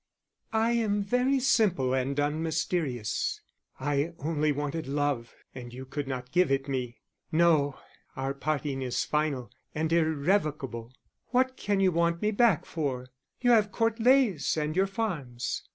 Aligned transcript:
I 0.55 0.71
am 0.71 1.03
very 1.03 1.39
simple 1.39 1.93
and 1.93 2.17
unmysterious. 2.19 3.39
I 3.79 4.13
only 4.17 4.51
wanted 4.51 4.87
love, 4.87 5.35
and 5.53 5.71
you 5.71 5.85
could 5.85 6.07
not 6.07 6.31
give 6.31 6.49
it 6.49 6.67
me. 6.67 7.01
No, 7.31 7.77
our 8.15 8.33
parting 8.33 8.81
is 8.81 9.05
final 9.05 9.51
and 9.75 9.93
irrevocable. 9.93 10.91
What 11.27 11.55
can 11.55 11.79
you 11.81 11.91
want 11.91 12.19
me 12.19 12.31
back 12.31 12.65
for? 12.65 13.09
You 13.41 13.51
have 13.51 13.71
Court 13.71 13.99
Leys 13.99 14.57
and 14.57 14.75
your 14.75 14.87
farms. 14.87 15.65